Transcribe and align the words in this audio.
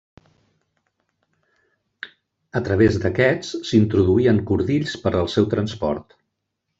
A 2.59 2.61
través 2.67 2.97
d'aquests 3.03 3.51
s'introduïen 3.73 4.39
cordills 4.53 4.97
per 5.05 5.13
al 5.21 5.31
seu 5.35 5.51
transport. 5.53 6.17